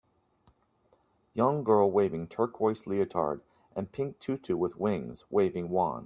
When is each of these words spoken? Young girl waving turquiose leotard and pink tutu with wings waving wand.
Young 1.35 1.63
girl 1.63 1.91
waving 1.91 2.27
turquiose 2.27 2.87
leotard 2.87 3.41
and 3.75 3.91
pink 3.91 4.17
tutu 4.17 4.55
with 4.57 4.79
wings 4.79 5.25
waving 5.29 5.69
wand. 5.69 5.99